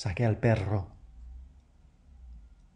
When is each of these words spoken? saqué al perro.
saqué 0.00 0.24
al 0.24 0.38
perro. 0.38 0.99